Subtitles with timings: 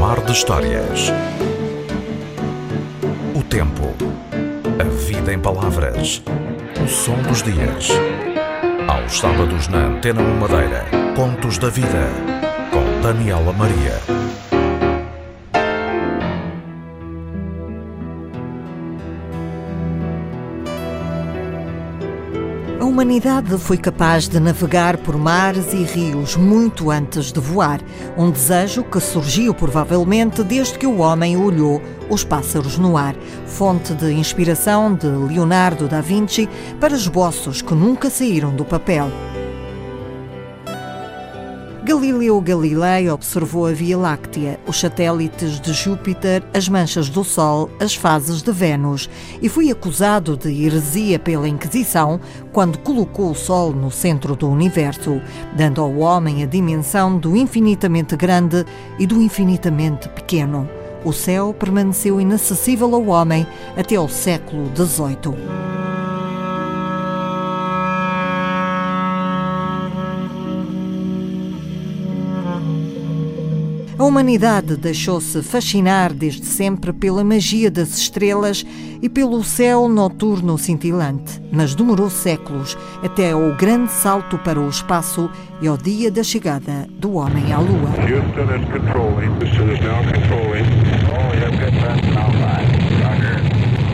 [0.00, 1.12] Mar de Histórias.
[3.34, 3.94] O tempo.
[4.78, 6.22] A vida em palavras.
[6.82, 7.90] O som dos dias.
[8.88, 10.86] Aos sábados na Antena 1 Madeira.
[11.14, 12.08] Contos da Vida.
[12.72, 14.00] Com Daniela Maria.
[22.98, 27.80] Humanidade foi capaz de navegar por mares e rios muito antes de voar,
[28.16, 33.14] um desejo que surgiu provavelmente desde que o homem olhou os pássaros no ar,
[33.46, 36.48] fonte de inspiração de Leonardo da Vinci
[36.80, 39.27] para esboços que nunca saíram do papel.
[42.28, 47.94] Galileu Galilei observou a Via Láctea, os satélites de Júpiter, as manchas do Sol, as
[47.94, 49.08] fases de Vênus
[49.40, 52.20] e foi acusado de heresia pela Inquisição
[52.52, 55.22] quando colocou o Sol no centro do universo,
[55.56, 58.62] dando ao homem a dimensão do infinitamente grande
[58.98, 60.68] e do infinitamente pequeno.
[61.06, 65.77] O céu permaneceu inacessível ao homem até ao século XVIII.
[74.08, 78.64] Humanidade deixou-se fascinar desde sempre pela magia das estrelas
[79.02, 85.30] e pelo céu noturno cintilante, mas demorou séculos até ao grande salto para o espaço
[85.60, 87.90] e ao dia da chegada do homem à Lua.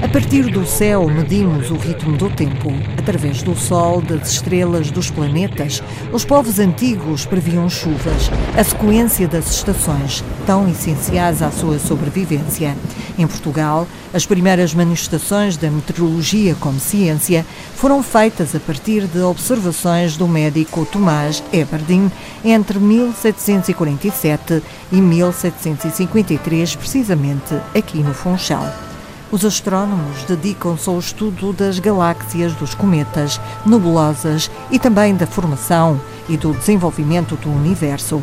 [0.05, 2.71] A partir do céu, medimos o ritmo do tempo.
[2.99, 9.51] Através do Sol, das estrelas, dos planetas, os povos antigos previam chuvas, a sequência das
[9.51, 12.77] estações, tão essenciais à sua sobrevivência.
[13.19, 20.19] Em Portugal, as primeiras manifestações da meteorologia como ciência foram feitas a partir de observações
[20.19, 22.13] do médico Tomás Eberdin
[22.45, 28.94] entre 1747 e 1753, precisamente aqui no Funchal.
[29.35, 36.37] Os astrónomos dedicam-se ao estudo das galáxias, dos cometas, nebulosas e também da formação e
[36.37, 38.23] do desenvolvimento do universo.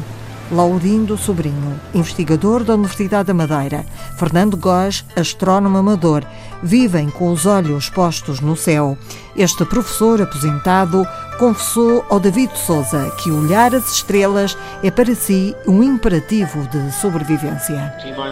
[0.52, 3.86] Laurindo Sobrinho, investigador da Universidade da Madeira,
[4.18, 6.26] Fernando Góes, astrónomo amador,
[6.62, 8.98] vivem com os olhos postos no céu.
[9.36, 11.08] Este professor aposentado
[11.40, 17.96] confessou ao David Souza que olhar as estrelas é para si um imperativo de sobrevivência.
[18.02, 18.26] 15,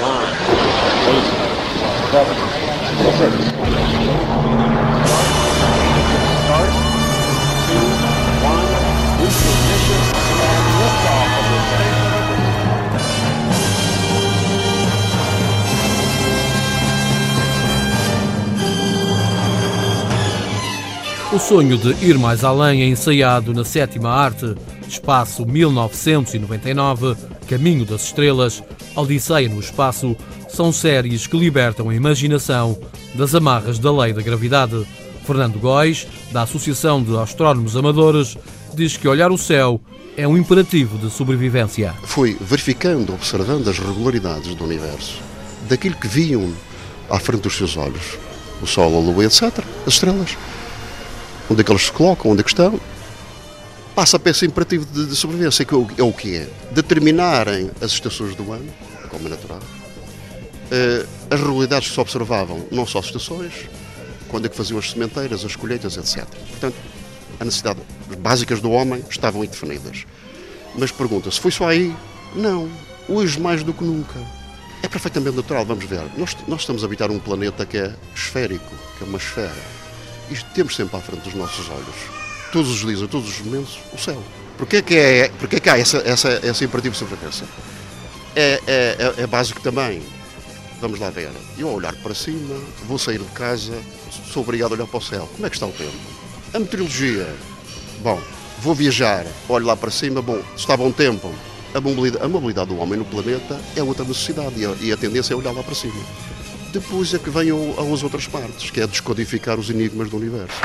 [0.00, 2.30] 9, 8, 7,
[3.18, 3.42] 6.
[6.44, 6.70] Start.
[7.66, 10.00] 2, 1, boost ignition,
[10.46, 12.02] and liftoff of the Space
[21.32, 24.54] O sonho de ir mais além é ensaiado na sétima arte,
[24.86, 27.16] Espaço 1999,
[27.48, 28.62] Caminho das Estrelas,
[28.94, 30.14] Odisseia no Espaço,
[30.52, 32.78] são séries que libertam a imaginação
[33.14, 34.86] das amarras da lei da gravidade.
[35.24, 38.36] Fernando Góis, da Associação de Astrónomos Amadores,
[38.74, 39.80] diz que olhar o céu
[40.16, 41.94] é um imperativo de sobrevivência.
[42.04, 45.20] Fui verificando, observando as regularidades do universo,
[45.68, 46.52] daquilo que viam
[47.08, 48.18] à frente dos seus olhos,
[48.60, 50.36] o Sol, a Lua, etc., as estrelas
[51.52, 52.80] onde é que eles se colocam, onde é que estão,
[53.94, 58.34] passa para esse imperativo de, de sobrevivência, que é o que é determinarem as estações
[58.34, 58.68] do ano,
[59.08, 59.60] como é natural,
[61.30, 63.68] as realidades que se observavam, não só as estações,
[64.28, 66.24] quando é que faziam as sementeiras, as colheitas, etc.
[66.50, 66.76] Portanto,
[67.38, 67.82] as necessidades
[68.18, 70.04] básicas do homem estavam indefinidas.
[70.76, 71.94] Mas pergunta-se, foi só aí?
[72.34, 72.70] Não.
[73.08, 74.18] Hoje mais do que nunca.
[74.82, 76.02] É perfeitamente natural, vamos ver.
[76.16, 79.82] Nós, nós estamos a habitar um planeta que é esférico, que é uma esfera
[80.32, 81.94] isto temos sempre à frente dos nossos olhos.
[82.50, 84.22] Todos os dias, a todos os momentos, o céu.
[84.56, 87.46] Porquê é que, é, porquê é que há essa, essa, esse imperativo de sobrevivência?
[88.34, 90.02] É, é, é, é básico também.
[90.82, 91.30] Vamos lá ver.
[91.56, 92.56] Eu ao olhar para cima,
[92.88, 93.72] vou sair de casa,
[94.10, 95.28] sou obrigado a olhar para o céu.
[95.32, 95.96] Como é que está o tempo?
[96.52, 97.32] A meteorologia.
[98.00, 98.20] Bom,
[98.58, 101.32] vou viajar, olho lá para cima, bom, está bom tempo.
[101.72, 104.96] A mobilidade, a mobilidade do homem no planeta é outra necessidade e a, e a
[104.96, 106.02] tendência é olhar lá para cima
[106.72, 110.56] depois é que vêm as outras partes, que é descodificar os enigmas do universo.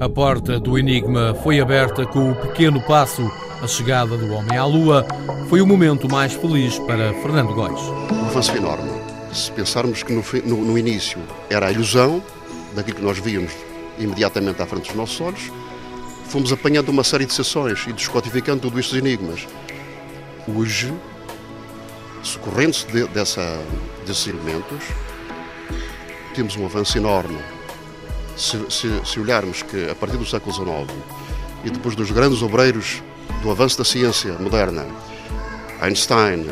[0.00, 3.28] A porta do enigma foi aberta com o pequeno passo.
[3.60, 5.04] A chegada do homem à Lua
[5.48, 7.80] foi o momento mais feliz para Fernando Góis.
[8.12, 8.88] Um avanço enorme.
[9.32, 11.18] Se pensarmos que no, no, no início
[11.50, 12.22] era a ilusão
[12.76, 13.52] daquilo que nós víamos
[13.98, 15.50] imediatamente à frente dos nossos olhos,
[16.28, 19.48] fomos apanhando uma série de sessões e descodificando todos estes enigmas.
[20.46, 20.94] Hoje,
[22.22, 24.84] socorrendo-se de, desses elementos,
[26.36, 27.57] temos um avanço enorme.
[28.38, 30.96] Se, se, se, olharmos que a partir do século XIX
[31.64, 33.02] e depois dos grandes obreiros
[33.42, 34.86] do avanço da ciência moderna,
[35.80, 36.46] Einstein,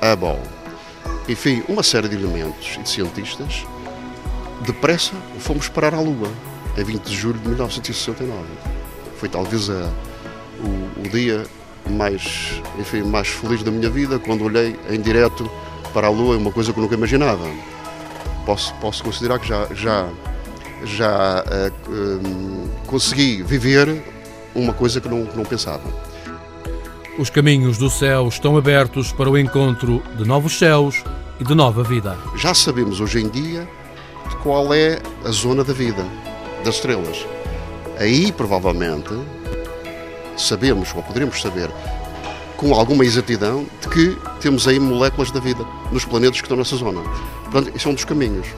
[0.00, 0.40] Hubble,
[1.28, 3.66] enfim, uma série de elementos e de cientistas,
[4.64, 6.28] depressa fomos parar à Lua,
[6.76, 8.44] em 20 de julho de 1969.
[9.18, 9.90] Foi talvez a,
[10.60, 11.44] o, o dia
[11.90, 15.50] mais, enfim, mais feliz da minha vida quando olhei em direto
[15.92, 17.44] para a Lua, uma coisa que eu nunca imaginava.
[18.44, 20.08] Posso, posso considerar que já, já,
[20.84, 24.02] já uh, uh, consegui viver
[24.54, 25.82] uma coisa que não, que não pensava.
[27.18, 31.02] Os caminhos do céu estão abertos para o encontro de novos céus
[31.38, 32.16] e de nova vida.
[32.36, 33.68] Já sabemos hoje em dia
[34.28, 36.04] de qual é a zona da vida,
[36.64, 37.24] das estrelas.
[37.98, 39.14] Aí, provavelmente,
[40.36, 41.70] sabemos, ou poderemos saber,
[42.56, 46.76] com alguma exatidão, de que temos aí moléculas da vida nos planetas que estão nessa
[46.76, 47.00] zona.
[47.44, 48.48] Portanto, isso é um dos caminhos.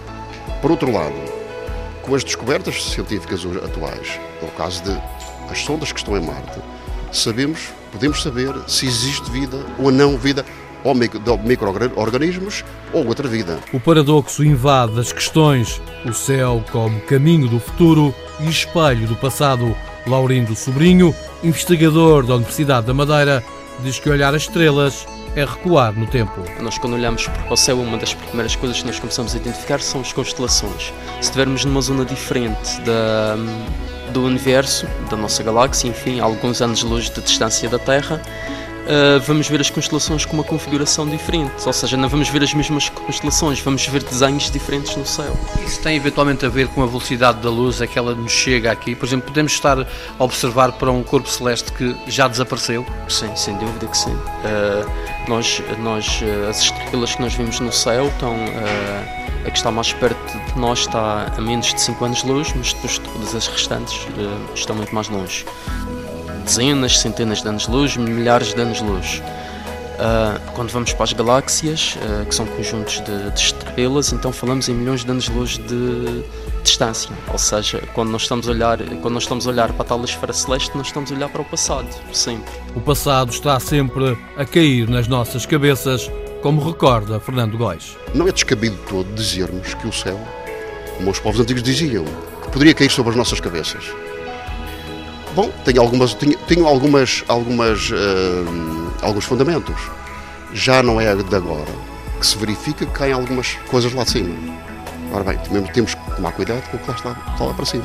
[0.63, 1.15] Por outro lado,
[2.07, 4.97] com as descobertas científicas atuais, no caso de
[5.51, 6.61] as sondas que estão em Marte,
[7.13, 10.45] sabemos, podemos saber se existe vida ou não vida
[10.85, 13.59] ou micro-organismos ou outra vida.
[13.73, 19.77] O paradoxo invade as questões, o céu como caminho do futuro e espelho do passado.
[20.07, 21.13] Laurindo Sobrinho,
[21.43, 23.43] investigador da Universidade da Madeira,
[23.83, 25.05] diz que olhar as estrelas
[25.37, 26.43] é recuar no tempo.
[26.61, 29.81] Nós, quando olhamos para o céu, uma das primeiras coisas que nós começamos a identificar
[29.81, 30.93] são as constelações.
[31.17, 33.37] Se estivermos numa zona diferente da,
[34.13, 38.21] do universo, da nossa galáxia, enfim, alguns anos-luz de distância da Terra,
[38.87, 42.55] uh, vamos ver as constelações com uma configuração diferente, ou seja, não vamos ver as
[42.55, 45.37] mesmas constelações, vamos ver desenhos diferentes no céu.
[45.65, 48.71] Isso tem eventualmente a ver com a velocidade da luz, é que ela nos chega
[48.71, 48.95] aqui?
[48.95, 52.87] Por exemplo, podemos estar a observar para um corpo celeste que já desapareceu?
[53.09, 54.13] Sim, sem dúvida que sim.
[54.13, 58.35] Uh, nós, nós, uh, as estrelas que nós vimos no céu estão.
[59.45, 62.99] a que está mais perto de nós está a menos de 5 anos-luz, mas depois
[62.99, 63.95] todas as restantes
[64.57, 65.47] estão muito mais longe
[66.47, 69.21] dezenas, centenas de anos-luz, milhares de anos-luz.
[69.97, 74.69] Uh, quando vamos para as galáxias, uh, que são conjuntos de, de, estrelas, então falamos
[74.69, 76.23] em milhões de anos-luz de
[76.63, 77.11] distância.
[77.33, 80.05] Ou seja, quando nós estamos a olhar, quando nós estamos a olhar para a tal
[80.05, 82.53] esfera celeste, nós estamos a olhar para o passado, sempre.
[82.75, 86.11] O passado está sempre a cair nas nossas cabeças,
[86.43, 87.97] como recorda Fernando Góis.
[88.15, 90.21] Não é descabido todo dizermos que o céu,
[90.99, 92.05] como os povos antigos diziam,
[92.43, 93.91] que poderia cair sobre as nossas cabeças.
[95.37, 99.77] Bom, tenho algumas, tenho, tenho algumas, algumas, uh, alguns fundamentos.
[100.55, 101.71] Já não é de agora
[102.19, 104.35] que se verifica que caem algumas coisas lá de cima.
[105.13, 107.67] Ora bem, mesmo temos que tomar cuidado com o que lá está, está lá para
[107.67, 107.85] cima.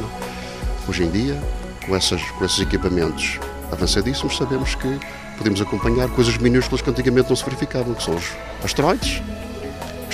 [0.88, 1.38] Hoje em dia,
[1.86, 3.38] com, essas, com esses equipamentos
[3.70, 5.00] avançadíssimos, sabemos que
[5.38, 8.32] podemos acompanhar coisas minúsculas que antigamente não se verificavam, que são os
[8.64, 9.22] asteroides,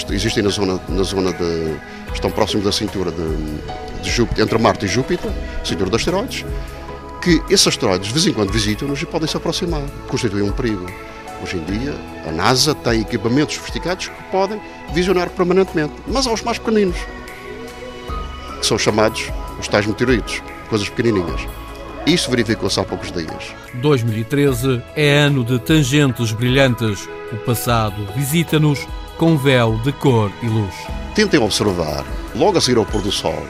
[0.09, 1.75] existem na zona, na zona de.
[2.11, 5.31] estão próximos da cintura de, de Júpiter, entre Marte e Júpiter,
[5.63, 6.43] cintura de asteroides
[7.21, 10.85] que esses asteroides de vez em quando visitam-nos e podem se aproximar, constituem um perigo.
[11.41, 11.93] Hoje em dia,
[12.27, 14.59] a NASA tem equipamentos sofisticados que podem
[14.93, 16.97] visionar permanentemente, mas aos mais pequeninos,
[18.59, 21.41] que são chamados os tais meteoritos, coisas pequenininhas.
[22.07, 23.53] Isso verificou-se há poucos dias.
[23.75, 27.07] 2013 é ano de tangentes brilhantes.
[27.33, 30.73] O passado visita-nos com véu de cor e luz.
[31.13, 33.45] Tentem observar, logo a seguir ao pôr do sol,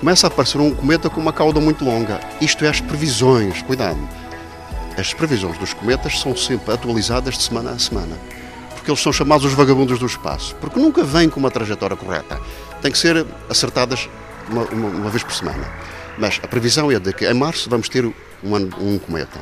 [0.00, 2.20] começa a aparecer um cometa com uma cauda muito longa.
[2.40, 4.00] Isto é as previsões, cuidado.
[4.96, 8.16] As previsões dos cometas são sempre atualizadas de semana a semana,
[8.74, 12.40] porque eles são chamados os vagabundos do espaço, porque nunca vêm com uma trajetória correta.
[12.80, 14.08] Tem que ser acertadas
[14.48, 15.70] uma, uma, uma vez por semana.
[16.16, 18.14] Mas a previsão é de que em março vamos ter um,
[18.80, 19.38] um cometa.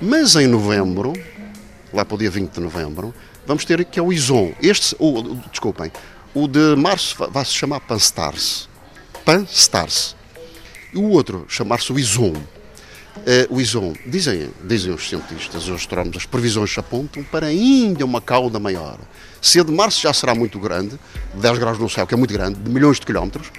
[0.00, 1.14] Mas em novembro,
[1.92, 3.14] lá para o dia 20 de novembro,
[3.46, 4.52] vamos ter que é o Ison.
[4.62, 5.90] Este, o, desculpem,
[6.34, 8.73] o de março vai se chamar Pan-STARRS
[9.24, 10.14] Pan-STARRS.
[10.92, 12.32] E o outro, chamar-se o ISOM.
[12.32, 12.42] Uh,
[13.48, 18.58] o ISOM, dizem, dizem os cientistas, os astrónomos, as previsões apontam para ainda uma cauda
[18.58, 18.98] maior.
[19.40, 20.98] Se a de março já será muito grande,
[21.34, 23.50] 10 graus no céu, que é muito grande, de milhões de quilómetros,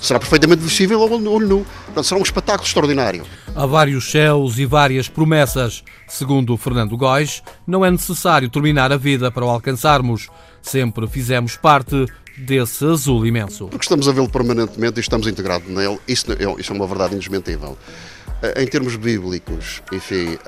[0.00, 1.66] será perfeitamente visível ao olho nu.
[1.86, 3.24] Portanto, será um espetáculo extraordinário.
[3.54, 5.82] Há vários céus e várias promessas.
[6.06, 10.28] Segundo Fernando Góis, não é necessário terminar a vida para o alcançarmos.
[10.62, 13.68] Sempre fizemos parte desse azul imenso.
[13.68, 16.26] Porque estamos a vê-lo permanentemente e estamos integrados nele, isso
[16.58, 17.76] isso é uma verdade indesmentível.
[18.42, 20.38] Eh, em termos bíblicos, enfim,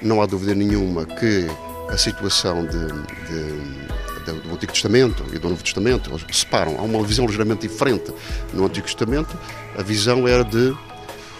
[0.00, 1.46] não há dúvida nenhuma que
[1.88, 2.86] a situação de,
[3.26, 6.78] de, do Antigo Testamento e do Novo Testamento, eles separam.
[6.78, 8.12] Há uma visão ligeiramente diferente.
[8.52, 9.36] No Antigo Testamento,
[9.76, 10.76] a visão era de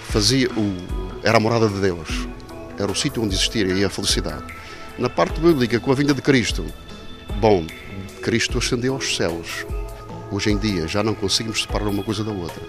[0.08, 0.74] fazia o,
[1.22, 2.26] era a morada de Deus,
[2.78, 4.44] era o sítio onde existia a felicidade.
[4.98, 6.64] Na parte bíblica, com a vinda de Cristo,
[7.40, 7.64] bom,
[8.28, 9.64] Cristo ascendeu aos céus.
[10.30, 12.60] Hoje em dia já não conseguimos separar uma coisa da outra.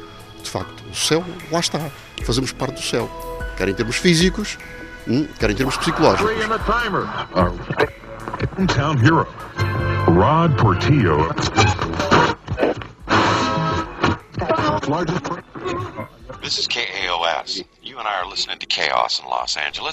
[0.42, 1.92] De facto, o céu lá está.
[2.24, 3.12] Fazemos parte do céu.
[3.58, 4.58] Quer em termos físicos,
[5.06, 6.32] hum, quer em termos psicológicos.
[10.06, 11.28] Rod Portillo.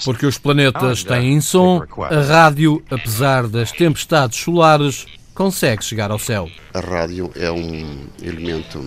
[0.05, 5.05] Porque os planetas têm som, a rádio, apesar das tempestades solares,
[5.37, 6.49] consegue chegar ao céu.
[6.73, 8.83] A rádio é um elemento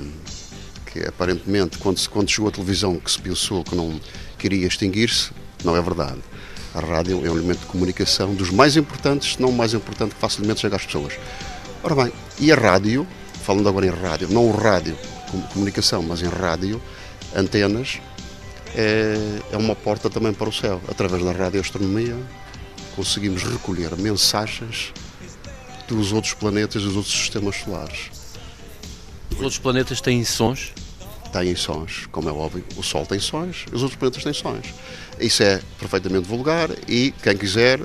[0.84, 4.00] que aparentemente, quando, quando chegou a televisão, que se pensou que não
[4.36, 5.30] queria extinguir-se,
[5.64, 6.18] não é verdade.
[6.74, 10.12] A rádio é um elemento de comunicação dos mais importantes, se não o mais importante
[10.12, 11.16] que facilmente chega às pessoas.
[11.84, 13.06] Ora bem, e a rádio,
[13.44, 14.98] falando agora em rádio, não o rádio
[15.30, 16.82] como comunicação, mas em rádio,
[17.32, 18.00] antenas,
[18.74, 19.14] é,
[19.52, 20.80] é uma porta também para o céu.
[20.88, 22.16] Através da radioastronomia
[22.96, 24.92] conseguimos recolher mensagens
[25.94, 28.10] dos outros planetas e dos outros sistemas solares.
[29.30, 30.72] Os outros planetas têm sons?
[31.32, 32.64] Têm sons, como é óbvio.
[32.76, 34.74] O Sol tem sons e os outros planetas têm sons.
[35.18, 37.80] Isso é perfeitamente vulgar e quem quiser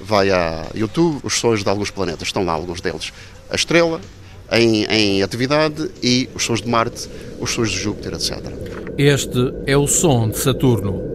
[0.00, 3.12] vai a YouTube, os sons de alguns planetas, estão lá alguns deles.
[3.50, 4.00] A estrela
[4.50, 7.08] em, em atividade e os sons de Marte,
[7.40, 8.40] os sons de Júpiter, etc.
[8.96, 11.13] Este é o som de Saturno.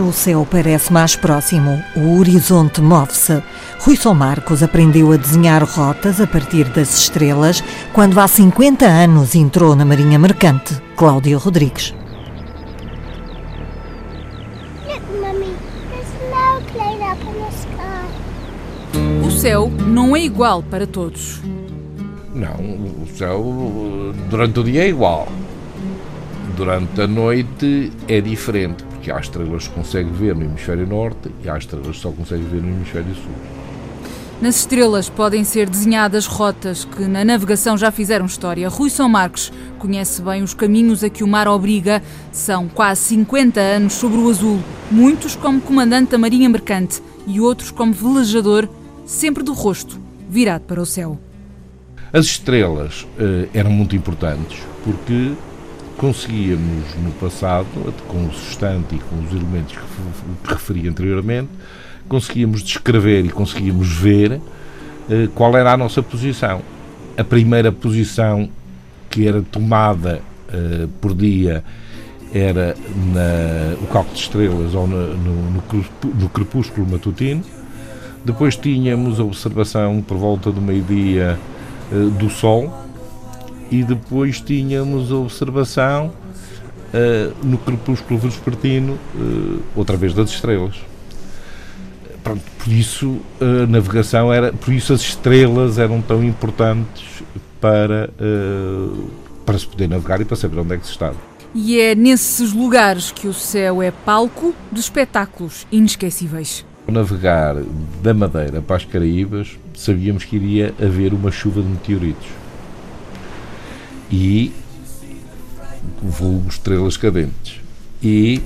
[0.00, 3.42] Mar, o céu parece mais próximo, o horizonte move-se.
[3.80, 9.34] Rui São Marcos aprendeu a desenhar rotas a partir das estrelas quando há 50 anos
[9.34, 10.80] entrou na Marinha Mercante.
[10.96, 11.94] Cláudia Rodrigues.
[19.24, 21.40] O céu não é igual para todos.
[22.34, 25.28] Não, o céu durante o dia é igual.
[26.56, 31.48] Durante a noite é diferente porque há estrelas que consegue ver no hemisfério norte e
[31.48, 33.32] há estrelas que só consegue ver no hemisfério sul.
[34.42, 38.68] Nas estrelas podem ser desenhadas rotas que na navegação já fizeram história.
[38.68, 42.02] Rui São Marcos conhece bem os caminhos a que o mar obriga.
[42.30, 47.70] São quase 50 anos sobre o azul, muitos como comandante da Marinha Mercante e outros
[47.70, 48.68] como velejador,
[49.06, 51.18] sempre do rosto virado para o céu.
[52.12, 55.32] As estrelas uh, eram muito importantes porque
[56.00, 57.66] conseguíamos no passado,
[58.08, 61.50] com o sustante e com os elementos que, referi anteriormente,
[62.08, 64.40] conseguíamos descrever e conseguíamos ver
[65.10, 66.62] eh, qual era a nossa posição.
[67.18, 68.48] A primeira posição
[69.10, 71.62] que era tomada eh, por dia
[72.32, 72.74] era
[73.12, 75.62] na, o cálculo de estrelas ou no, no,
[76.14, 77.42] no, crepúsculo matutino.
[78.24, 81.38] Depois tínhamos a observação por volta do meio-dia
[81.92, 82.79] eh, do Sol,
[83.70, 86.12] e depois tínhamos a observação
[86.92, 90.74] uh, no crepúsculo vespertino, uh, outra vez das estrelas.
[92.22, 97.22] Pronto, por isso a navegação era, por isso as estrelas eram tão importantes
[97.60, 99.10] para, uh,
[99.46, 101.16] para se poder navegar e para saber onde é que se estava.
[101.54, 106.64] E é nesses lugares que o céu é palco de espetáculos inesquecíveis.
[106.86, 107.56] Ao navegar
[108.02, 112.39] da Madeira para as Caraíbas, sabíamos que iria haver uma chuva de meteoritos
[114.10, 114.52] e
[116.02, 117.60] vulgo estrelas cadentes.
[118.02, 118.42] E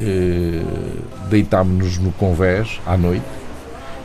[0.00, 0.62] eh,
[1.30, 3.24] deitámos-nos no convés à noite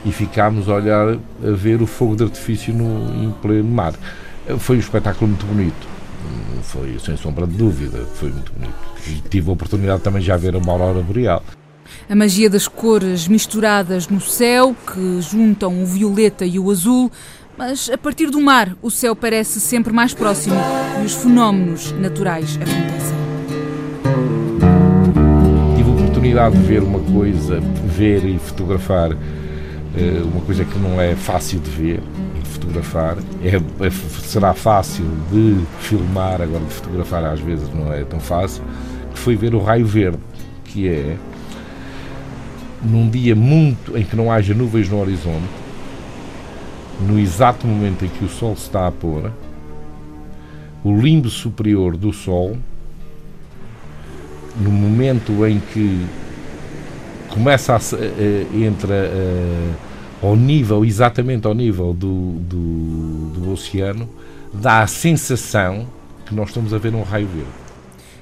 [0.05, 3.93] e ficámos a olhar, a ver o fogo de artifício no, em pleno mar.
[4.60, 5.88] Foi um espetáculo muito bonito,
[6.63, 8.74] foi sem sombra de dúvida, foi muito bonito.
[9.08, 11.43] E tive a oportunidade também já ver uma aurora boreal.
[12.10, 17.12] A magia das cores misturadas no céu, que juntam o violeta e o azul,
[17.57, 20.55] mas a partir do mar, o céu parece sempre mais próximo
[21.01, 23.17] e os fenómenos naturais acontecem.
[25.75, 31.00] Tive a oportunidade de ver uma coisa, ver e fotografar eh, uma coisa que não
[31.00, 32.00] é fácil de ver
[32.36, 33.17] e de fotografar.
[33.43, 33.55] É,
[33.86, 38.63] é, será fácil de filmar, agora de fotografar às vezes não é tão fácil.
[39.13, 40.17] Que foi ver o raio verde,
[40.65, 41.17] que é
[42.81, 45.62] num dia muito em que não haja nuvens no horizonte
[47.07, 49.31] no exato momento em que o Sol se está a pôr,
[50.83, 52.57] o limbo superior do Sol,
[54.60, 56.05] no momento em que
[57.29, 64.07] começa a, uh, entra uh, ao nível, exatamente ao nível do, do, do oceano,
[64.53, 65.88] dá a sensação
[66.25, 67.63] que nós estamos a ver um raio verde.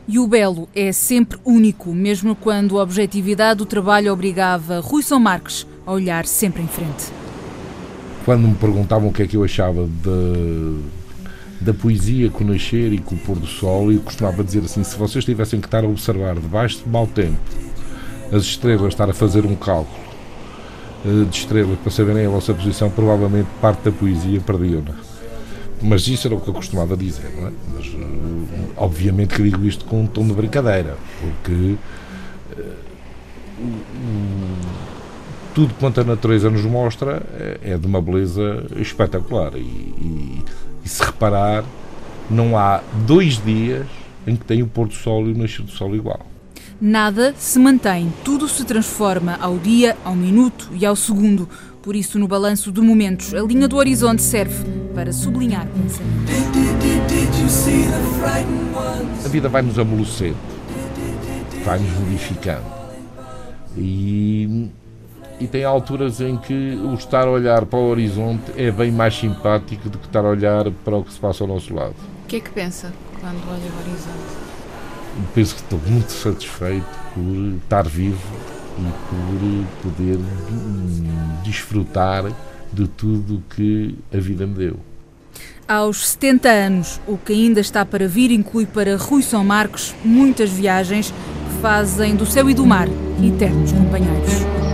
[0.07, 5.19] E o belo é sempre único, mesmo quando a objetividade do trabalho obrigava Rui São
[5.19, 7.20] Marques a olhar sempre em frente.
[8.25, 10.79] Quando me perguntavam o que é que eu achava de,
[11.59, 14.83] da poesia com o nascer e com o pôr do sol, eu costumava dizer assim:
[14.83, 17.39] se vocês tivessem que estar a observar debaixo de mau tempo
[18.31, 19.99] as estrelas, estar a fazer um cálculo
[21.05, 24.95] eh, de estrelas para saberem a vossa posição, provavelmente parte da poesia perdiam-na.
[25.81, 27.51] Mas isso era o que eu costumava dizer, não é?
[27.73, 31.75] Mas, eh, obviamente que digo isto com um tom de brincadeira, porque
[32.55, 32.91] uh,
[35.53, 39.55] tudo quanto a natureza nos mostra é, é de uma beleza espetacular.
[39.55, 40.43] E, e,
[40.83, 41.63] e, se reparar,
[42.29, 43.85] não há dois dias
[44.25, 46.25] em que tem o pôr do sol e o nascer do sol igual.
[46.79, 51.47] Nada se mantém, tudo se transforma ao dia, ao minuto e ao segundo.
[51.81, 56.35] Por isso, no balanço de momentos, a linha do horizonte serve para sublinhar pensamentos.
[59.25, 60.37] A vida vai nos amolecendo,
[61.63, 62.65] vai nos modificando.
[63.77, 64.69] E,
[65.41, 69.17] e tem alturas em que o estar a olhar para o horizonte é bem mais
[69.17, 71.95] simpático do que estar a olhar para o que se passa ao nosso lado.
[72.23, 75.33] O que é que pensa quando olha o horizonte?
[75.33, 78.21] Penso que estou muito satisfeito por estar vivo
[78.77, 80.19] e por poder
[81.43, 82.31] desfrutar
[82.71, 84.79] de tudo que a vida me deu.
[85.67, 90.51] Aos 70 anos, o que ainda está para vir inclui para Rui São Marcos muitas
[90.51, 92.87] viagens que fazem do céu e do mar
[93.21, 94.70] eternos companheiros.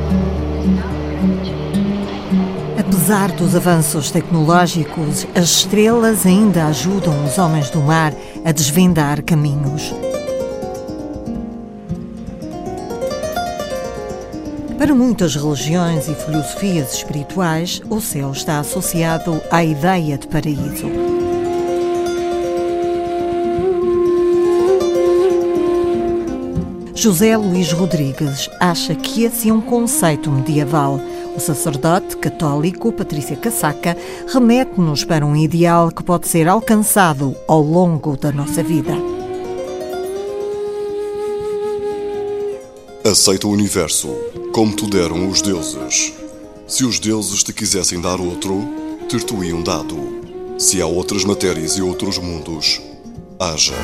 [2.88, 8.13] Apesar dos avanços tecnológicos, as estrelas ainda ajudam os homens do mar
[8.46, 9.94] a desvendar caminhos.
[14.77, 20.90] Para muitas religiões e filosofias espirituais, o céu está associado à ideia de paraíso.
[26.96, 31.01] José Luís Rodrigues acha que esse é um conceito medieval.
[31.38, 33.96] O sacerdote católico Patrícia Casaca
[34.28, 38.94] remete-nos para um ideal que pode ser alcançado ao longo da nossa vida.
[43.06, 44.10] Aceita o universo
[44.52, 46.12] como te deram os deuses.
[46.66, 48.68] Se os deuses te quisessem dar outro,
[49.08, 49.96] ter-te-iam dado.
[50.58, 52.82] Se há outras matérias e outros mundos,
[53.40, 53.76] haja.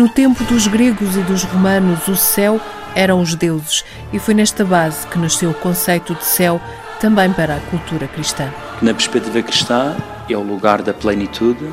[0.00, 2.58] No tempo dos gregos e dos romanos, o céu
[2.94, 6.58] eram os deuses, e foi nesta base que nasceu o conceito de céu
[6.98, 8.50] também para a cultura cristã.
[8.80, 9.94] Na perspectiva cristã,
[10.26, 11.70] é o lugar da plenitude,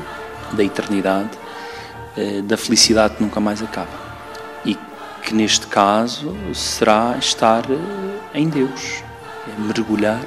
[0.52, 1.30] da eternidade,
[2.18, 3.88] eh, da felicidade que nunca mais acaba.
[4.62, 4.76] E
[5.22, 9.02] que neste caso será estar eh, em Deus,
[9.48, 10.20] é mergulhar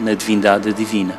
[0.00, 1.18] na divindade divina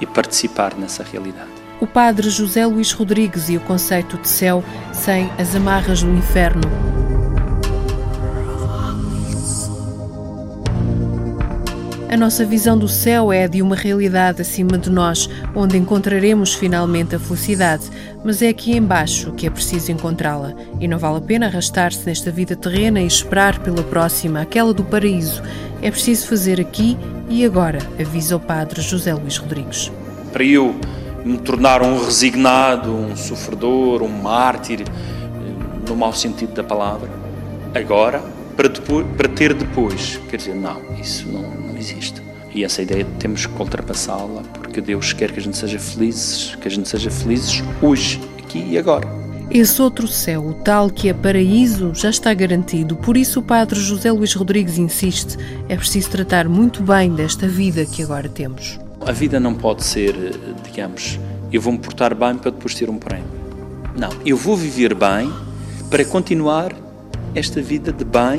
[0.00, 1.57] e participar nessa realidade.
[1.80, 6.62] O padre José Luís Rodrigues e o conceito de céu sem as amarras do inferno
[12.10, 17.14] A nossa visão do céu é de uma realidade acima de nós, onde encontraremos finalmente
[17.14, 17.84] a felicidade,
[18.24, 20.54] mas é aqui embaixo que é preciso encontrá-la.
[20.80, 24.82] E não vale a pena arrastar-se nesta vida terrena e esperar pela próxima, aquela do
[24.82, 25.42] paraíso.
[25.82, 26.96] É preciso fazer aqui
[27.28, 29.92] e agora, avisa o padre José Luís Rodrigues.
[30.32, 30.74] Para eu
[31.24, 34.84] me tornar um resignado, um sofredor, um mártir,
[35.88, 37.10] no mau sentido da palavra,
[37.74, 38.22] agora,
[38.56, 42.22] para, depois, para ter depois, quer dizer, não, isso não, existe.
[42.54, 46.66] E essa ideia temos que ultrapassá-la, porque Deus quer que a gente seja felizes, que
[46.66, 49.06] a gente seja felizes hoje, aqui e agora.
[49.50, 52.96] Esse outro céu, o tal que é paraíso, já está garantido.
[52.96, 57.86] Por isso o padre José Luís Rodrigues insiste: é preciso tratar muito bem desta vida
[57.86, 58.78] que agora temos.
[59.06, 60.14] A vida não pode ser,
[60.64, 61.18] digamos,
[61.52, 63.24] eu vou me portar bem para depois ter um prémio.
[63.96, 65.32] Não, eu vou viver bem
[65.90, 66.74] para continuar
[67.34, 68.38] esta vida de bem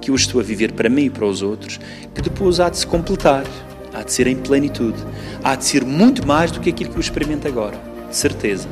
[0.00, 1.78] que eu estou a viver para mim e para os outros,
[2.14, 3.44] que depois há de se completar,
[3.92, 4.98] há de ser em plenitude,
[5.44, 8.68] há de ser muito mais do que aquilo que eu experimento agora, de certeza.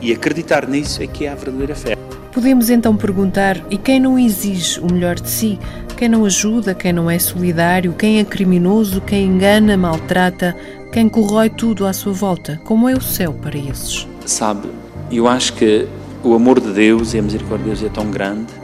[0.00, 1.96] E acreditar nisso é que é a verdadeira fé.
[2.32, 5.58] Podemos então perguntar: e quem não exige o melhor de si?
[5.96, 10.56] Quem não ajuda, quem não é solidário, quem é criminoso, quem engana, maltrata,
[10.92, 12.58] quem corrói tudo à sua volta?
[12.64, 14.08] Como é o céu para esses?
[14.24, 14.68] Sabe,
[15.10, 15.86] eu acho que
[16.22, 18.60] o amor de Deus e a misericórdia de Deus é tão grande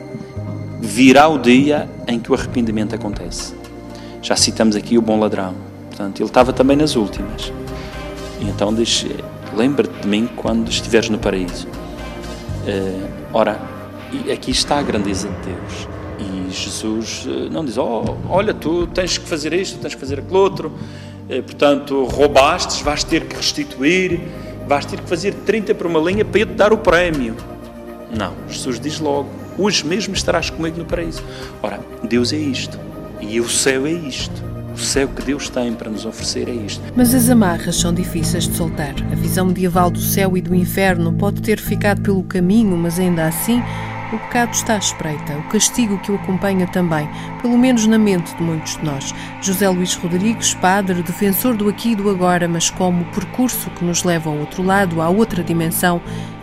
[0.81, 3.55] virá o dia em que o arrependimento acontece.
[4.23, 5.55] Já citamos aqui o bom ladrão.
[5.89, 7.53] Portanto, ele estava também nas últimas.
[8.41, 9.07] E então diz:
[9.55, 11.67] lembra-te de mim quando estiveres no paraíso.
[12.67, 13.61] Uh, ora,
[14.33, 15.89] aqui está a grandeza de Deus.
[16.19, 20.19] E Jesus uh, não diz: oh, Olha, tu tens que fazer isto, tens que fazer
[20.19, 24.21] aquilo outro, uh, portanto, roubaste, vais ter que restituir,
[24.67, 27.37] vais ter que fazer 30 por uma linha para eu te dar o prémio.
[28.11, 31.23] Não, Jesus diz logo: Hoje mesmo estarás comigo no paraíso.
[31.63, 32.79] Ora, Deus é isto,
[33.21, 34.56] e o céu é isto.
[34.77, 36.83] O céu que Deus tem para nos oferecer é isto.
[36.95, 38.95] Mas as amarras são difíceis de soltar.
[39.11, 43.27] A visão medieval do céu e do inferno pode ter ficado pelo caminho, mas ainda
[43.27, 43.63] assim
[44.13, 47.09] o pecado está à espreita, o castigo que o acompanha também,
[47.41, 49.15] pelo menos na mente de muitos de nós.
[49.41, 54.05] José Luís Rodrigues, padre, defensor do aqui e do agora, mas como percurso que nos
[54.05, 56.03] leva ao outro lado, à outra dimensão,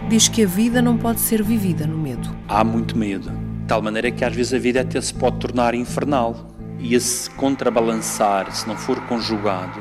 [0.10, 2.36] diz que a vida não pode ser vivida no medo.
[2.50, 5.76] Há muito medo, de tal maneira que às vezes a vida até se pode tornar
[5.76, 6.53] infernal
[6.84, 9.80] e esse contrabalançar, se não for conjugado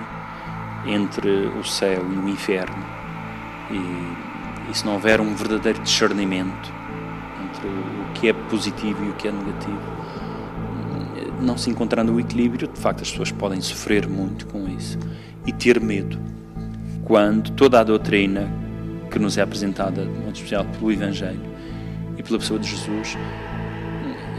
[0.87, 2.85] entre o céu e o inferno,
[3.71, 6.73] e, e se não houver um verdadeiro discernimento
[7.45, 9.81] entre o que é positivo e o que é negativo,
[11.41, 14.97] não se encontrando o equilíbrio, de facto as pessoas podem sofrer muito com isso
[15.45, 16.17] e ter medo.
[17.05, 18.49] Quando toda a doutrina
[19.11, 21.41] que nos é apresentada, de modo especial pelo Evangelho
[22.17, 23.19] e pela pessoa de Jesus,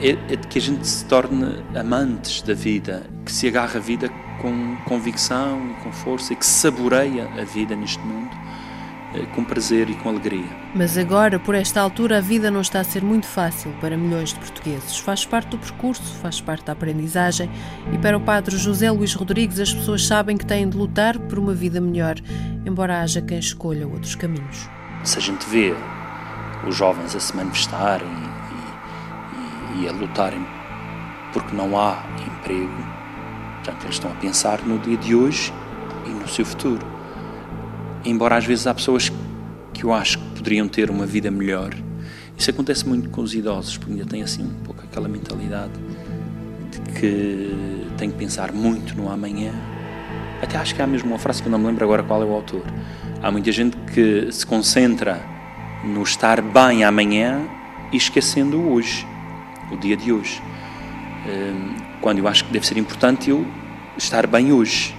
[0.04, 3.82] é, é de que a gente se torne amantes da vida, que se agarra a
[3.82, 4.10] vida
[4.42, 8.36] com convicção e com força e que saboreia a vida neste mundo
[9.16, 10.50] eh, com prazer e com alegria.
[10.76, 14.34] Mas agora, por esta altura, a vida não está a ser muito fácil para milhões
[14.34, 14.98] de portugueses.
[14.98, 17.50] Faz parte do percurso, faz parte da aprendizagem
[17.94, 21.40] e para o padre José Luís Rodrigues as pessoas sabem que têm de lutar por
[21.40, 22.16] uma vida melhor,
[22.66, 24.70] embora haja quem escolha outros caminhos.
[25.06, 25.74] Se a gente vê
[26.68, 28.33] os jovens a se manifestarem
[29.80, 30.46] e a lutarem
[31.34, 32.72] porque não há emprego.
[33.56, 35.52] Portanto, eles estão a pensar no dia de hoje
[36.06, 36.86] e no seu futuro.
[38.06, 39.12] Embora às vezes há pessoas
[39.74, 41.74] que eu acho que poderiam ter uma vida melhor.
[42.38, 45.74] Isso acontece muito com os idosos, porque ainda têm assim um pouco aquela mentalidade
[46.72, 49.54] de que tem que pensar muito no amanhã.
[50.42, 52.26] Até acho que há mesmo uma frase que eu não me lembro agora qual é
[52.26, 52.64] o autor.
[53.22, 55.22] Há muita gente que se concentra
[55.86, 57.42] no estar bem amanhã
[57.92, 59.08] e esquecendo o hoje
[59.74, 60.42] o dia de hoje.
[61.28, 63.46] Hum, quando eu acho que deve ser importante eu
[63.98, 64.96] estar bem hoje.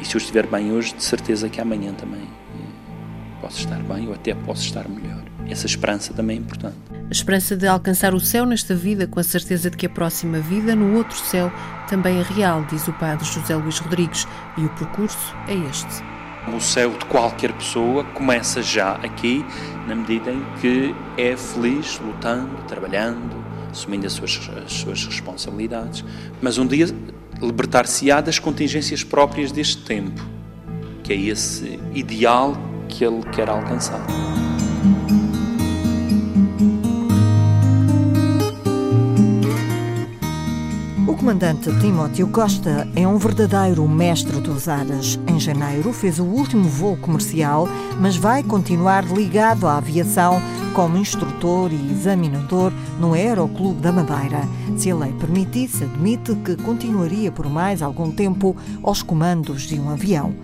[0.00, 4.08] E se eu estiver bem hoje, de certeza que amanhã também eh, posso estar bem
[4.08, 5.22] ou até posso estar melhor.
[5.48, 6.76] Essa esperança também é importante.
[6.90, 10.40] A esperança de alcançar o céu nesta vida, com a certeza de que a próxima
[10.40, 11.52] vida, no outro céu,
[11.88, 16.02] também é real, diz o padre José Luís Rodrigues, e o percurso é este.
[16.52, 19.44] O céu de qualquer pessoa começa já aqui,
[19.86, 23.43] na medida em que é feliz, lutando, trabalhando,
[23.74, 26.04] assumindo as suas, as suas responsabilidades,
[26.40, 26.86] mas um dia
[27.42, 30.24] libertar-se-á das contingências próprias deste tempo,
[31.02, 32.56] que é esse ideal
[32.88, 34.04] que ele quer alcançar.
[41.24, 45.18] Comandante Timóteo Costa é um verdadeiro mestre dos ares.
[45.26, 47.66] Em janeiro fez o último voo comercial,
[47.98, 50.38] mas vai continuar ligado à aviação
[50.74, 54.46] como instrutor e examinador no Aeroclube da Madeira.
[54.76, 59.88] Se a lei permitisse, admite que continuaria por mais algum tempo aos comandos de um
[59.88, 60.34] avião.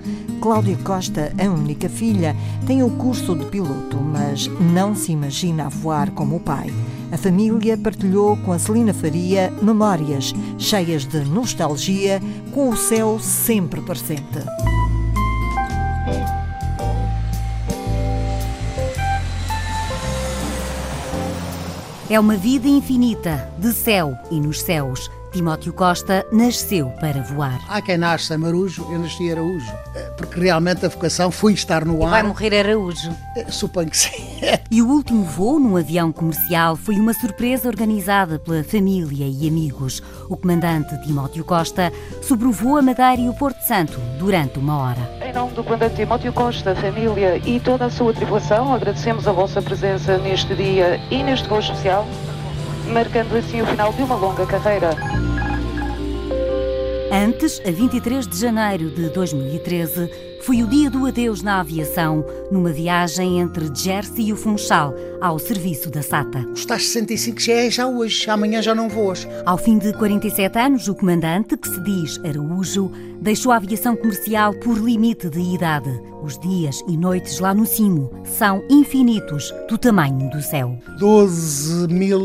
[0.40, 2.35] Cláudia Costa, a única filha,
[2.66, 6.73] tem o curso de piloto, mas não se imagina a voar como o pai.
[7.12, 12.20] A família partilhou com a Celina Faria memórias cheias de nostalgia,
[12.53, 14.38] com o céu sempre presente.
[22.09, 27.61] É uma vida infinita de céu e nos céus Timóteo Costa nasceu para voar.
[27.69, 31.85] Há quem nasce Marujo, eu nasci em Araújo, eh, porque realmente a vocação foi estar
[31.85, 32.11] no ar.
[32.11, 33.14] Vai morrer Araújo?
[33.37, 34.11] Eh, suponho que sim.
[34.71, 40.01] E o último voo num avião comercial foi uma surpresa organizada pela família e amigos.
[40.29, 45.11] O comandante Timóteo Costa sobrevoou a Madeira e o Porto Santo durante uma hora.
[45.21, 49.61] Em nome do comandante Timóteo Costa, família e toda a sua tripulação, agradecemos a vossa
[49.61, 52.07] presença neste dia e neste voo especial
[52.90, 54.90] marcando assim o final de uma longa carreira.
[57.12, 62.72] Antes, a 23 de janeiro de 2013, foi o dia do adeus na aviação, numa
[62.72, 66.46] viagem entre Jersey e o Funchal, ao serviço da SATA.
[66.53, 69.29] Os tais 65 já é já hoje, amanhã já não voas.
[69.44, 74.55] Ao fim de 47 anos, o comandante, que se diz Araújo, deixou a aviação comercial
[74.55, 75.90] por limite de idade.
[76.22, 80.79] Os dias e noites lá no cimo são infinitos do tamanho do céu.
[80.98, 82.20] 12 mil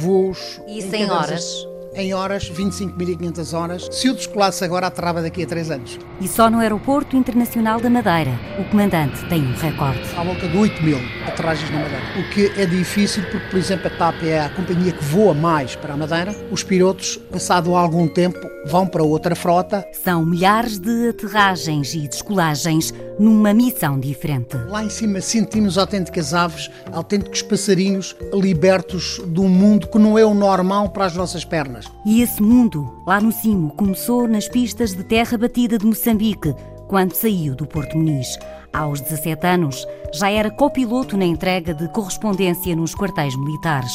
[0.00, 0.60] voos.
[0.68, 1.73] E 100 horas?
[1.94, 3.88] Em horas, 25.500 horas.
[3.90, 5.98] Se eu descolasse agora, aterrava daqui a 3 anos.
[6.20, 10.00] E só no Aeroporto Internacional da Madeira, o comandante tem um recorde.
[10.16, 12.02] À volta de 8 mil aterragens na Madeira.
[12.18, 15.76] O que é difícil porque, por exemplo, a TAP é a companhia que voa mais
[15.76, 16.34] para a Madeira.
[16.50, 19.86] Os pilotos, passado algum tempo, vão para outra frota.
[19.92, 24.56] São milhares de aterragens e descolagens numa missão diferente.
[24.68, 30.24] Lá em cima sentimos autênticas aves, autênticos passarinhos libertos de um mundo que não é
[30.24, 31.83] o normal para as nossas pernas.
[32.04, 36.54] E esse mundo, lá no cimo, começou nas pistas de terra batida de Moçambique,
[36.88, 38.38] quando saiu do Porto Muniz.
[38.72, 43.92] Aos 17 anos, já era copiloto na entrega de correspondência nos quartéis militares.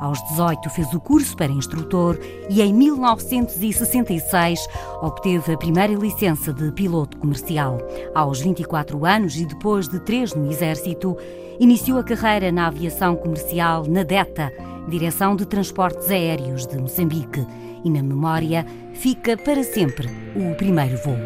[0.00, 4.60] Aos 18 fez o curso para instrutor e em 1966
[5.02, 7.78] obteve a primeira licença de piloto comercial.
[8.14, 11.16] Aos 24 anos e depois de três no Exército,
[11.58, 14.52] iniciou a carreira na aviação comercial na DETA,
[14.88, 17.44] Direção de Transportes Aéreos de Moçambique.
[17.84, 21.16] E na memória fica para sempre o primeiro voo.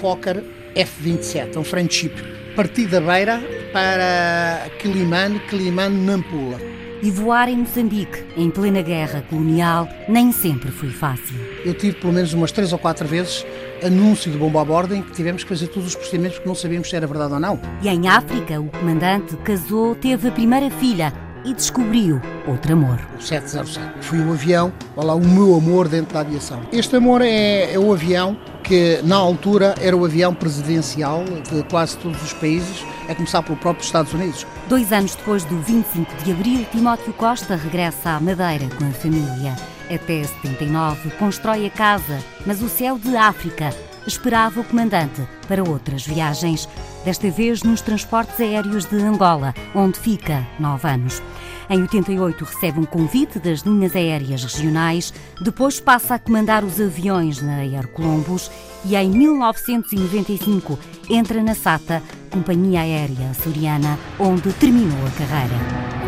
[0.00, 0.42] Fokker
[0.74, 2.14] F-27, um friendship.
[2.56, 3.40] Parti da Beira
[3.72, 6.81] para Quilimane, Quilimane, Nampula.
[7.02, 11.34] E voar em Moçambique, em plena guerra colonial, nem sempre foi fácil.
[11.64, 13.44] Eu tive pelo menos umas três ou quatro vezes
[13.84, 16.54] anúncio de bomba a bordo em que tivemos que fazer todos os procedimentos porque não
[16.54, 17.60] sabíamos se era verdade ou não.
[17.82, 21.12] E em África, o comandante casou, teve a primeira filha
[21.44, 23.00] e descobriu outro amor.
[23.18, 23.84] O 707.
[24.00, 26.60] Foi o avião, olha lá, o meu amor dentro da aviação.
[26.72, 31.96] Este amor é, é o avião que, na altura, era o avião presidencial de quase
[31.98, 34.46] todos os países, a começar pelo próprio Estados Unidos.
[34.72, 39.54] Dois anos depois do 25 de abril, Timóteo Costa regressa à Madeira com a família.
[39.84, 43.68] Até 79 constrói a casa, mas o céu de África
[44.06, 46.66] esperava o comandante para outras viagens,
[47.04, 51.22] desta vez nos transportes aéreos de Angola, onde fica nove anos.
[51.68, 57.40] Em 88 recebe um convite das linhas aéreas regionais, depois passa a comandar os aviões
[57.40, 58.50] na Air Columbus
[58.84, 66.02] e em 1995 entra na SATA, Companhia Aérea Açoriana, onde terminou a carreira.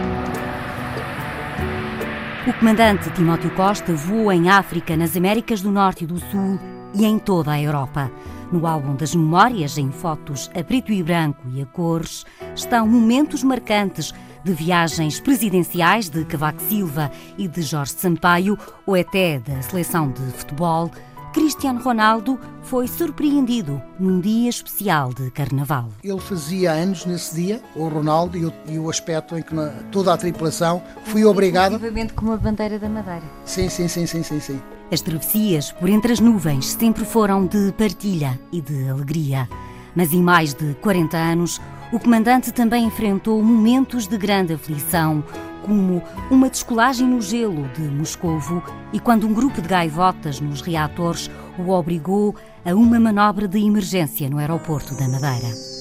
[2.47, 6.59] O comandante Timóteo Costa voa em África, nas Américas do Norte e do Sul
[6.95, 8.11] e em toda a Europa.
[8.55, 13.43] No álbum das memórias, em fotos a preto e branco e a cores, estão momentos
[13.43, 14.15] marcantes
[14.45, 20.23] de viagens presidenciais de Cavaco Silva e de Jorge Sampaio, ou até da seleção de
[20.31, 20.89] futebol,
[21.33, 25.89] Cristiano Ronaldo foi surpreendido num dia especial de carnaval.
[26.05, 29.71] Ele fazia anos nesse dia, o Ronaldo, e o, e o aspecto em que na,
[29.91, 31.77] toda a tripulação foi obrigada.
[32.15, 33.25] com a bandeira da Madeira.
[33.45, 34.63] Sim, sim, sim, sim, sim, sim.
[34.95, 39.49] As travessias por entre as nuvens sempre foram de partilha e de alegria.
[39.93, 41.61] Mas em mais de 40 anos,
[41.93, 45.25] o comandante também enfrentou momentos de grande aflição,
[45.65, 51.29] como uma descolagem no gelo de Moscovo e quando um grupo de gaivotas nos reatores
[51.59, 52.33] o obrigou
[52.65, 55.74] a uma manobra de emergência no aeroporto da Madeira.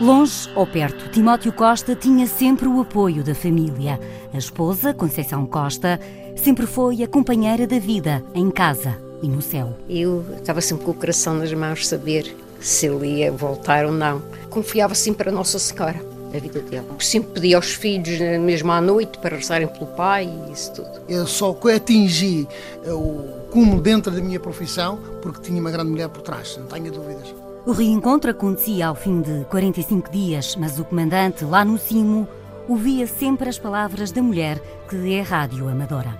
[0.00, 3.98] Longe ou perto, Timóteo Costa tinha sempre o apoio da família.
[4.32, 6.00] A esposa, Conceição Costa,
[6.36, 9.78] sempre foi a companheira da vida em casa e no céu.
[9.88, 14.20] Eu estava sempre com o coração nas mãos, saber se ele ia voltar ou não.
[14.50, 16.00] Confiava sempre a Nossa Senhora
[16.36, 16.86] a vida dele.
[16.98, 20.90] Sempre pedia aos filhos, mesmo à noite, para rezarem pelo pai e isso tudo.
[21.08, 22.48] Eu só atingi
[22.84, 26.66] eh, o cúmulo dentro da minha profissão porque tinha uma grande mulher por trás, não
[26.66, 27.43] tenho dúvidas.
[27.66, 32.28] O reencontro acontecia ao fim de 45 dias, mas o comandante, lá no cimo,
[32.68, 36.14] ouvia sempre as palavras da mulher que é rádio amadora.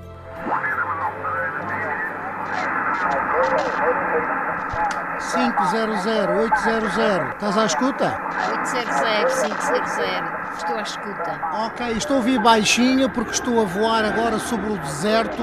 [5.35, 6.07] 500
[6.45, 7.35] 800.
[7.35, 8.19] Estás à escuta?
[8.51, 10.57] 800 500.
[10.57, 11.41] Estou à escuta.
[11.67, 15.43] Ok, estou a ouvir baixinho porque estou a voar agora sobre o deserto.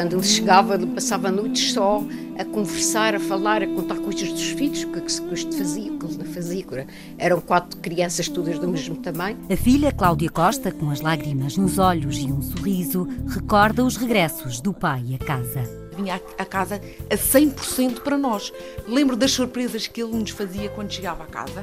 [0.00, 2.02] Quando ele chegava, ele passava noites só
[2.38, 5.92] a conversar, a falar, a contar coisas dos filhos, o que, que, que isto fazia,
[5.92, 6.86] o que ele fazia.
[7.18, 9.36] Eram quatro crianças todas do mesmo tamanho.
[9.50, 14.58] A filha, Cláudia Costa, com as lágrimas nos olhos e um sorriso, recorda os regressos
[14.58, 15.64] do pai a casa.
[15.94, 18.50] Vinha a casa a 100% para nós.
[18.88, 21.62] Lembro das surpresas que ele nos fazia quando chegava a casa.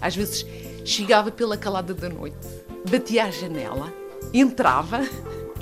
[0.00, 0.46] Às vezes
[0.84, 2.36] chegava pela calada da noite,
[2.88, 3.92] batia à janela,
[4.32, 5.00] entrava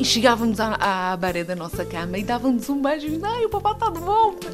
[0.00, 3.50] e chegávamos à, à beira da nossa cama e dávamos um beijo e ai, o
[3.50, 4.48] papá está de volta.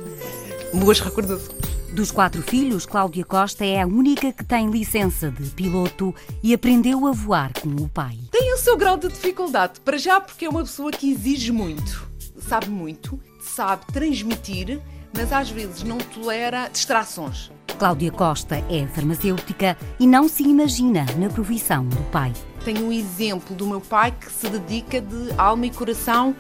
[0.75, 1.57] Boas recordações.
[1.93, 7.07] Dos quatro filhos, Cláudia Costa é a única que tem licença de piloto e aprendeu
[7.07, 8.19] a voar com o pai.
[8.33, 12.11] Tem o seu grau de dificuldade, para já porque é uma pessoa que exige muito,
[12.39, 14.81] sabe muito, sabe transmitir,
[15.17, 17.53] mas às vezes não tolera distrações.
[17.79, 22.33] Cláudia Costa é farmacêutica e não se imagina na profissão do pai.
[22.67, 26.35] Tenho um exemplo do meu pai que se dedica de alma e coração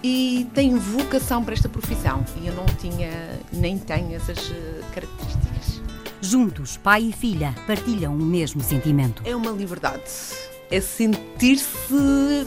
[0.00, 2.24] e tem vocação para esta profissão.
[2.40, 3.10] E eu não tinha,
[3.52, 5.82] nem tenho essas eh, características.
[6.20, 9.24] Juntos, pai e filha partilham o mesmo sentimento.
[9.26, 10.04] É uma liberdade.
[10.70, 11.66] É sentir-se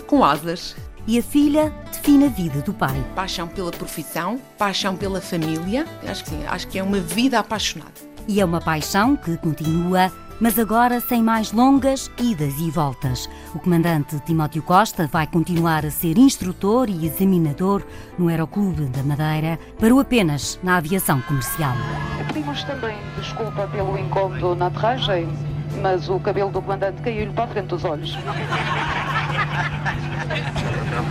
[0.07, 0.73] com asas.
[1.05, 3.05] E a filha define a vida do pai.
[3.13, 5.85] Paixão pela profissão, paixão pela família.
[6.07, 7.91] Acho que sim, acho que é uma vida apaixonada.
[8.29, 13.29] E é uma paixão que continua mas agora sem mais longas idas e voltas.
[13.53, 17.83] O comandante Timóteo Costa vai continuar a ser instrutor e examinador
[18.17, 21.75] no Aeroclube da Madeira, parou apenas na aviação comercial.
[22.27, 25.27] Pedimos também desculpa pelo incômodo na aterragem,
[25.81, 28.17] mas o cabelo do comandante caiu-lhe para a frente dos olhos.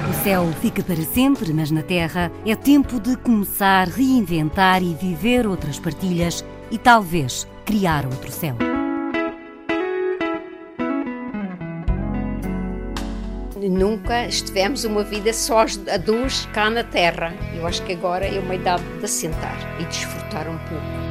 [0.08, 5.46] O céu fica para sempre, mas na Terra é tempo de começar, reinventar e viver
[5.46, 8.56] outras partilhas e talvez criar outro céu.
[13.68, 17.32] Nunca estivemos uma vida só a dois cá na terra.
[17.54, 21.04] Eu acho que agora é uma idade de assentar e desfrutar um pouco.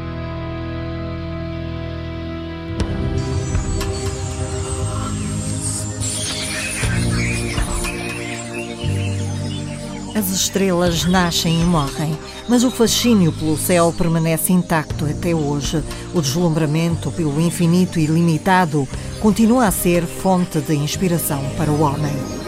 [10.15, 12.15] As estrelas nascem e morrem,
[12.47, 15.83] mas o fascínio pelo céu permanece intacto até hoje.
[16.13, 18.87] O deslumbramento pelo infinito e ilimitado
[19.19, 22.42] continua a ser fonte de inspiração para o homem.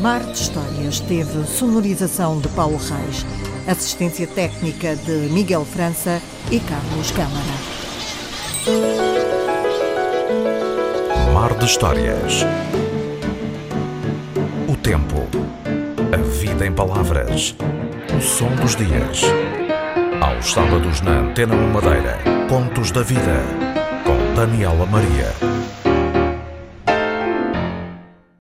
[0.00, 3.26] Mar de Histórias teve sonorização de Paulo Reis,
[3.66, 7.44] assistência técnica de Miguel França e Carlos Câmara.
[11.34, 12.46] Mar de Histórias.
[14.66, 15.28] O tempo.
[16.14, 17.54] A vida em palavras.
[18.16, 19.22] O som dos dias.
[20.22, 22.18] Aos sábados na Antena 1 Madeira.
[22.48, 23.44] Contos da Vida.
[24.06, 25.59] Com Daniela Maria.